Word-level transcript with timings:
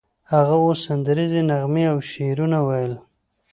هغه 0.33 0.55
اوس 0.63 0.79
سندریزې 0.87 1.41
نغمې 1.49 1.83
او 1.91 1.97
شعرونه 2.11 2.59
ویل 2.67 2.93